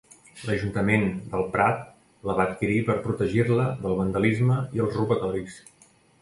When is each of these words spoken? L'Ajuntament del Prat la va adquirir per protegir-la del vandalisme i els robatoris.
L'Ajuntament 0.43 1.03
del 1.33 1.43
Prat 1.55 1.83
la 2.29 2.37
va 2.39 2.45
adquirir 2.47 2.79
per 2.87 2.95
protegir-la 3.05 3.67
del 3.85 3.95
vandalisme 4.01 4.57
i 4.79 4.83
els 4.87 4.99
robatoris. 5.03 5.61